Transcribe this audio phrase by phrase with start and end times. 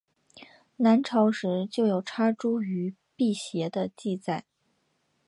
[0.77, 4.45] 南朝时就有插茱萸辟邪的记载。